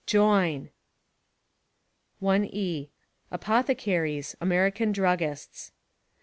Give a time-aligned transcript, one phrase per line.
[0.07, 0.71] Join!
[2.23, 2.89] IE.
[3.31, 5.73] (Apothecaries) American Druggists.